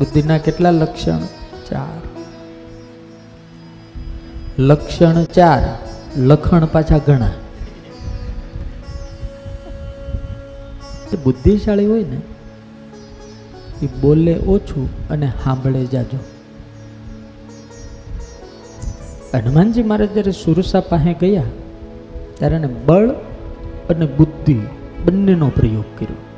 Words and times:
બુદ્ધિના 0.00 0.38
કેટલા 0.38 0.70
લક્ષણ? 0.70 1.18
ચાર. 1.70 2.00
લક્ષણ 4.58 5.24
ચાર, 5.24 5.62
લખણ 6.20 6.66
પાછા 6.66 6.98
ઘણા. 6.98 7.30
બુદ્ધિશાળી 11.24 11.86
હોય 11.86 12.04
ને, 12.04 12.20
એ 13.82 13.88
બોલે 14.00 14.38
ઓછું 14.38 15.08
અને 15.08 15.32
સાંભળે 15.44 15.86
જાજો. 15.86 16.18
હનુમાનજી 19.34 19.82
મહારાજ 19.82 20.12
જ્યારે 20.12 20.32
સુરસા 20.32 20.80
પાસે 20.80 21.14
ગયા, 21.14 21.42
ત્યારે 22.38 22.56
એને 22.56 22.66
બળ 22.66 23.08
અને 23.90 24.06
બુદ્ધિ 24.06 24.54
બંનેનો 25.04 25.48
પ્રયોગ 25.48 25.84
કર્યો. 25.98 26.29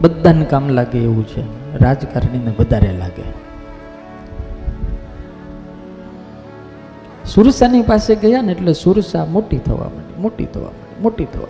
બધાને 0.00 0.44
કામ 0.44 0.68
લાગે 0.68 0.98
એવું 0.98 1.26
છે. 1.26 1.42
રાજકારણીને 1.78 2.52
વધારે 2.58 2.92
લાગે. 2.92 3.48
સુરસાની 7.24 7.82
પાસે 7.82 8.14
ગયા 8.14 8.42
ને 8.42 8.52
એટલે 8.52 8.72
સુરસા 8.72 9.24
મોટી 9.24 9.58
થવા 9.58 9.76
માંડી, 9.76 10.22
મોટી 10.22 10.44
થવા 10.44 10.62
માંડી, 10.62 11.02
મોટી 11.02 11.24
થવા 11.24 11.44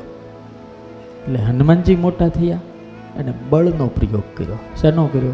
એટલે 1.23 1.39
હનુમાનજી 1.39 1.97
મોટા 1.97 2.29
થયા 2.29 2.57
અને 3.19 3.33
બળનો 3.51 3.87
પ્રયોગ 3.87 4.23
કર્યો. 4.37 4.59
શેનો 4.81 5.07
કર્યો? 5.07 5.33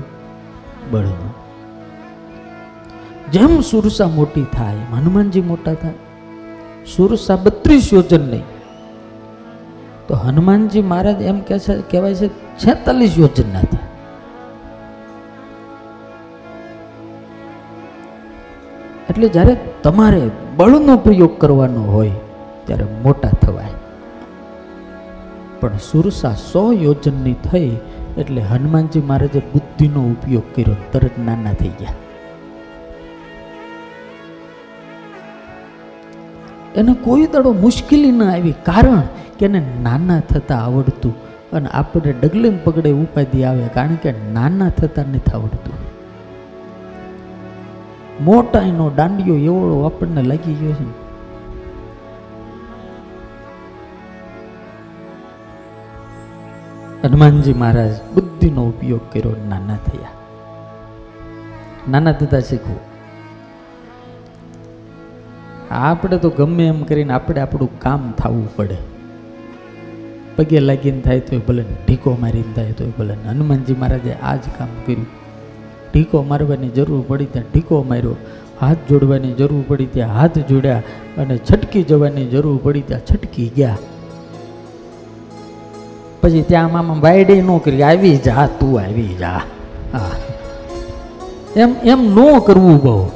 બળનો. 0.90 1.34
જેમ 3.32 3.60
સુરસા 3.60 4.08
મોટી 4.08 4.46
થાય 4.52 4.76
હનુમાનજી 4.76 5.40
મોટા 5.40 5.74
થાય. 5.74 5.92
સુરસા 6.96 7.36
બત્રીસ 7.36 7.90
યોજન 7.92 8.20
નહીં 8.20 8.42
તો 10.08 10.14
હનુમાનજી 10.14 10.82
મહારાજ 10.82 11.22
એમ 11.22 11.40
કહે 11.40 11.58
છે, 11.58 11.80
કહેવાય 11.90 12.14
છે, 12.14 12.28
છેતાલીસ 12.58 13.18
યોજના 13.18 13.60
થાય. 13.60 13.88
એટલે 19.10 19.28
જ્યારે 19.28 19.56
તમારે 19.82 20.30
બળનો 20.56 20.96
પ્રયોગ 20.96 21.38
કરવાનો 21.38 21.80
હોય, 21.80 22.10
ત્યારે 22.64 22.84
મોટા 23.02 23.28
થવાય. 23.28 23.66
પણ 25.60 25.76
સુરસા 25.76 26.32
સો 26.32 26.72
યોજનની 26.72 27.32
થઈ, 27.32 27.76
એટલે 28.18 28.40
હનુમાનજી 28.40 29.00
મહારાજે 29.00 29.38
બુદ્ધિનો 29.38 30.00
ઉપયોગ 30.00 30.42
કર્યો, 30.54 30.76
તરત 30.92 31.18
નાના 31.18 31.52
થઈ 31.52 31.68
ગયા. 31.68 31.94
એને 36.76 36.94
કોઈ 36.94 37.26
દડો 37.26 37.52
મુશ્કેલી 37.52 38.10
ન 38.10 38.22
આવી. 38.22 38.54
કારણ 38.62 39.02
કે 39.38 39.46
એને 39.46 39.62
નાના 39.82 40.20
થતાં 40.20 40.64
આવડતું 40.64 41.14
અને 41.52 41.68
આપણે 41.68 42.12
ડગલે 42.12 42.50
પગડે 42.50 42.90
ઉપાધિ 42.90 43.44
આવે 43.44 43.68
કારણ 43.68 43.94
કે 43.94 44.14
નાના 44.32 44.68
થતાં 44.68 45.04
નથી 45.04 45.32
આવડતું. 45.34 45.74
મોટા 48.24 48.60
એનો 48.60 48.90
દાંડિયો 48.90 49.34
એવડો 49.34 49.82
આપણને 49.82 50.22
લાગી 50.22 50.54
ગયો 50.54 50.72
છે. 50.72 51.04
હનુમાનજી 57.06 57.52
મહારાજ 57.52 57.90
બુદ્ધિનો 58.14 58.62
ઉપયોગ 58.62 59.00
કર્યો 59.12 59.36
નાના 59.48 59.76
થયા. 59.76 60.08
નાના 61.90 62.12
થતા 62.12 62.40
શીખવું. 62.40 62.76
આપણે 65.70 66.18
તો 66.18 66.30
ગમે 66.30 66.66
એમ 66.66 66.84
કરીને 66.84 67.12
આપણે 67.12 67.40
આપણું 67.40 67.80
કામ 67.80 68.12
થવું 68.12 68.56
પડે. 68.56 68.93
પગે 70.36 70.60
લાગીને 70.60 71.00
થાય 71.00 71.20
તોય 71.20 71.38
ભલે 71.38 71.64
ઢીકો 71.86 72.16
મારીને 72.20 72.54
થાય 72.54 72.72
તોય 72.72 72.88
ભલે. 72.98 73.14
હનુમાનજી 73.28 73.74
મહારાજે 73.74 74.12
આ 74.12 74.36
જ 74.36 74.40
કામ 74.58 74.68
કર્યું. 74.86 75.06
ઢીકો 75.94 76.22
મારવાની 76.22 76.68
જરૂર 76.68 77.04
પડી 77.08 77.24
ત્યાં 77.24 77.44
ઢીકો 77.52 77.82
માર્યો. 77.82 78.16
હાથ 78.60 78.76
જોડવાની 78.88 79.32
જરૂર 79.32 79.64
પડી 79.68 79.86
ત્યાં 79.86 80.08
હાથ 80.08 80.38
જોડ્યા 80.38 80.82
અને 81.18 81.36
છટકી 81.36 81.82
જવાની 81.82 82.26
જરૂર 82.26 82.60
પડી 82.62 82.80
ત્યાં 82.80 83.00
છટકી 83.00 83.52
ગયા. 83.56 83.78
પછી 86.20 86.42
ત્યાં 86.42 86.72
મામા 86.72 86.96
વાયડે 87.00 87.42
ન 87.42 87.58
કરી, 87.58 87.82
આવી 87.82 88.16
જા, 88.16 88.48
તું 88.60 88.80
આવી 88.80 89.16
જા. 89.18 89.40
હા. 89.92 90.10
એમ 91.56 91.74
એમ 91.84 92.02
ન 92.02 92.38
કરવું 92.38 92.82
બહુ. 92.82 93.10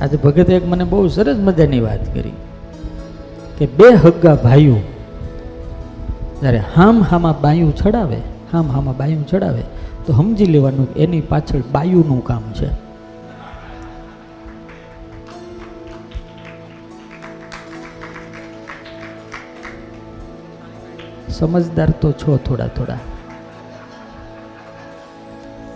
આજે 0.00 0.16
ભગતે 0.16 0.52
એક 0.56 0.64
મને 0.68 0.84
બહુ 0.84 1.08
સરસ 1.08 1.38
મજાની 1.40 1.80
વાત 1.80 2.04
કરી 2.14 2.36
કે 3.58 3.66
બે 3.78 3.88
હગ્ગા 4.04 4.36
ભાઈઓ 4.44 4.78
જ્યારે 6.40 6.60
હામ 6.74 6.96
હામાં 7.10 7.36
બાયું 7.40 7.72
ચડાવે, 7.76 8.20
હામ 8.52 8.66
હામાં 8.70 8.96
બાયું 8.96 9.24
ચડાવે, 9.26 9.62
તો 10.06 10.12
સમજી 10.12 10.46
લેવાનું 10.46 10.88
એની 10.96 11.20
પાછળ 11.20 11.64
બાયુનું 11.72 12.20
કામ 12.24 12.44
છે. 12.58 12.68
સમજદાર 21.28 21.90
તો 22.00 22.12
છો 22.12 22.36
થોડા 22.36 22.70
થોડા. 22.76 23.00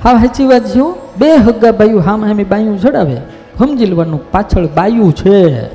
હા, 0.04 0.16
સાચી 0.20 0.46
વાત 0.52 0.64
છે 0.72 0.84
બે 1.16 1.28
હગ્ગા 1.46 1.72
બાયું 1.72 2.02
હામ 2.02 2.24
હામી 2.24 2.44
બાયું 2.44 2.78
ચડાવે 2.78 3.18
સમજી 3.60 3.86
લેવાનું 3.86 4.30
પાછળ 4.30 4.66
બાયું 4.66 5.12
છે. 5.12 5.66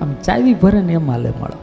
આમ 0.00 0.14
ચાવી 0.24 0.54
ભરે 0.54 0.80
ને 0.80 0.92
એમાં 0.92 1.20
લે 1.20 1.30
મળો. 1.30 1.58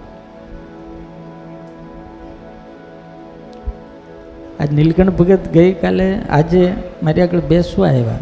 આજ 4.59 4.73
નીલકંઠ 4.73 5.09
ભગત 5.09 5.39
ગઈકાલે 5.53 6.19
આજે 6.19 6.73
મારી 7.03 7.21
આગળ 7.21 7.39
બેસવા 7.39 7.87
આવ્યા. 7.87 8.19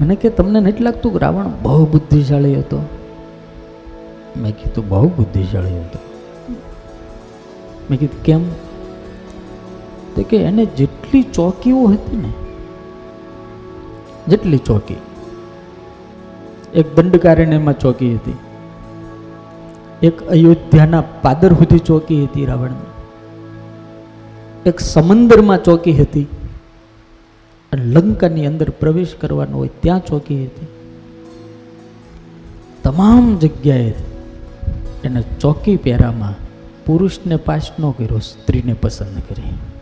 મને 0.00 0.14
કે 0.14 0.28
તમને 0.28 0.60
નથી 0.60 0.82
લાગતું 0.82 1.12
કે 1.12 1.18
રાવણ 1.18 1.46
બહુ 1.62 1.86
બુદ્ધિશાળી 1.86 2.58
હતો? 2.58 2.78
મેં 4.36 4.52
કીધું 4.52 4.88
બહુ 4.88 5.08
બુદ્ધિશાળી 5.08 5.80
હતો. 5.80 5.98
મેં 7.90 7.98
કીધું, 7.98 8.22
કેમ? 8.22 8.63
તો 10.16 10.22
કે 10.22 10.36
એને 10.36 10.64
જેટલી 10.66 11.22
ચોકીઓ 11.22 11.86
હતી 11.86 12.16
ને, 12.16 12.32
જેટલી 14.28 14.58
ચોકી. 14.58 14.96
એક 16.74 16.94
દંડકારણ્યમાં 16.96 17.78
ચોકી 17.78 18.14
હતી. 18.14 18.36
એક 20.02 20.22
અયોધ્યાના 20.28 21.00
પાદર 21.00 21.52
સુધી 21.52 21.78
ચોકી 21.78 22.24
હતી 22.24 22.46
રાવણની. 22.46 22.90
એક 24.66 24.80
સમંદરમાં 24.80 25.64
ચોકી 25.64 25.92
હતી. 25.92 26.26
અને 27.72 27.84
લંકાની 27.84 28.46
અંદર 28.46 28.70
પ્રવેશ 28.70 29.14
કરવાનો 29.20 29.56
હોય 29.56 29.70
ત્યાં 29.80 30.04
ચોકી 30.04 30.44
હતી. 30.44 30.66
તમામ 32.82 33.36
જગ્યાએ 33.36 33.94
એને 35.04 35.22
ચોકી 35.40 35.76
પહેરામાં 35.76 36.34
પુરુષને 36.86 37.36
પાસ 37.36 37.70
ન 37.80 37.90
કર્યો, 37.90 38.18
સ્ત્રીને 38.18 38.72
પસંદ 38.72 39.18
કરી. 39.28 39.73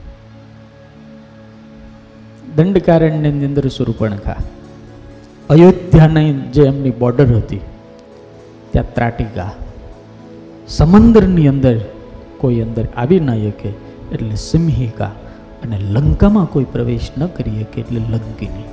દંડકારણ્યની 2.57 3.49
અંદર 3.51 3.67
સુરપણખા 3.77 4.41
અયોધ્યાની 5.51 6.31
જે 6.55 6.63
એમની 6.71 6.95
બોર્ડર 7.03 7.29
હતી, 7.37 7.63
ત્યાં 8.73 8.93
ત્રાટિકા 8.97 9.51
સમંદરની 10.69 11.49
અંદર 11.53 11.77
કોઈ 12.41 12.61
અંદર 12.67 12.85
આવી 12.97 13.21
ના 13.29 13.39
શકે 13.45 13.71
એટલે 14.13 14.37
સિંહિકા 14.45 15.13
અને 15.63 15.77
લંકામાં 15.95 16.49
કોઈ 16.55 16.69
પ્રવેશ 16.75 17.09
ન 17.19 17.27
કરી 17.37 17.59
શકે 17.61 17.79
એટલે 17.83 18.01
લંકિની. 18.13 18.69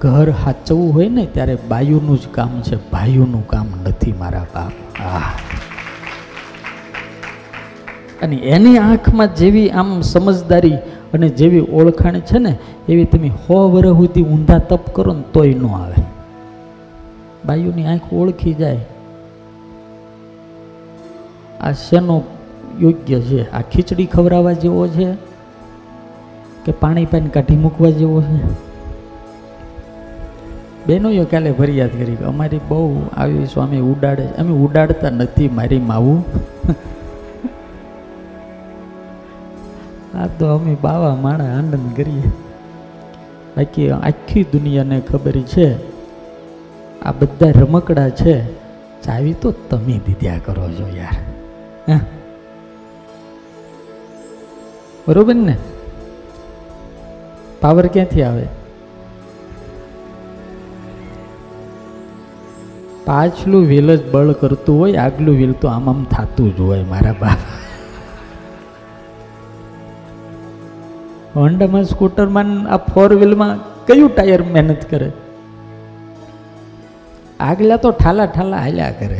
ઘર 0.00 0.30
હાચવવું 0.42 0.94
હોય 0.94 1.08
ને 1.08 1.24
ત્યારે 1.34 1.54
બાયુનું 1.70 2.18
જ 2.22 2.34
કામ 2.38 2.52
છે, 2.66 2.76
ભાઈઓનું 2.92 3.44
કામ 3.52 3.68
નથી 3.84 4.16
મારા 4.22 4.46
બાપ. 4.54 4.74
આહ. 5.00 5.47
અને 8.22 8.36
એની 8.36 8.78
આંખમાં 8.78 9.34
જેવી 9.34 9.70
આમ 9.70 10.00
સમજદારી 10.00 10.74
અને 11.14 11.28
જેવી 11.28 11.60
ઓળખાણ 11.60 12.20
છે 12.20 12.38
ને, 12.38 12.58
એવી 12.88 13.04
તમે 13.04 13.28
હો 13.28 13.70
વર્ષ 13.70 14.18
ઊંધા 14.18 14.58
તપ 14.58 14.90
કરો 14.92 15.12
ને 15.12 15.22
તોય 15.32 15.54
ન 15.54 15.66
આવે. 15.66 16.02
બાયુની 17.46 17.86
આંખ 17.86 18.12
ઓળખી 18.12 18.54
જાય. 18.54 18.80
આ 21.60 21.72
શેનો 21.72 22.22
યોગ્ય 22.80 23.20
છે? 23.20 23.50
આ 23.50 23.60
ખીચડી 23.60 24.06
ખવડાવવા 24.06 24.52
જેવો 24.52 24.88
છે 24.88 25.14
કે 26.64 26.72
પાણી 26.72 27.04
પાણી 27.04 27.28
કાઢી 27.28 27.56
મૂકવા 27.56 27.90
જેવો 27.90 28.22
છે? 28.22 28.68
બહેનોએ 30.86 31.24
કાલે 31.24 31.52
ફરિયાદ 31.52 31.90
કરી 31.90 32.16
અમારી 32.16 32.60
બહુ 32.68 33.02
આવી 33.16 33.46
સ્વામી 33.46 33.80
ઉડાડે 33.80 34.26
અમે 34.26 34.50
ઉડાડતા 34.50 35.10
નથી 35.10 35.48
મારી 35.48 35.78
માવું. 35.78 36.24
આ 40.18 40.26
તો 40.26 40.46
અમે 40.46 40.76
બાવા 40.82 41.14
માણા 41.14 41.44
આનંદ 41.44 41.96
કરીએ. 41.96 42.22
બાકી 43.56 43.90
આખી 43.90 44.44
દુનિયાને 44.44 45.00
ખબર 45.00 45.32
છે, 45.32 45.74
આ 47.02 47.12
બધા 47.12 47.50
રમકડા 47.50 48.08
છે, 48.08 48.52
ચાવી 49.02 49.32
તો 49.32 49.50
તમે 49.50 50.00
દીધ્યા 50.06 50.40
કરો 50.44 50.70
છો 50.70 50.88
યાર. 50.96 51.16
હે? 51.92 51.98
બરોબર 55.08 55.34
ને? 55.34 55.56
પાવર 57.60 57.86
ક્યાંથી 57.86 58.22
આવે? 58.22 58.46
પાછલું 63.04 63.66
વ્હીલ 63.66 63.96
જ 63.96 64.10
બળ 64.10 64.32
કરતું 64.32 64.78
હોય, 64.78 64.94
આગલું 64.94 65.36
વ્હીલ 65.36 65.52
તો 65.52 65.68
આમ 65.68 65.88
આમ 65.88 66.04
થતું 66.04 66.56
જ 66.56 66.60
હોય 66.60 66.82
મારા 66.82 67.14
બાપ. 67.20 67.67
હોન્ડામાં 71.38 71.84
સ્કૂટરમાં 71.84 72.50
આ 72.68 72.76
ફોર 72.76 73.10
વ્હીલમાં 73.14 73.52
કયું 73.86 74.10
ટાયર 74.16 74.42
મહેનત 74.42 74.82
કરે? 74.90 75.08
આગલા 77.40 77.76
તો 77.76 77.90
ઠાલા 77.90 78.26
ઠાલા 78.26 78.56
હાલ્યા 78.56 78.90
કરે. 78.90 79.18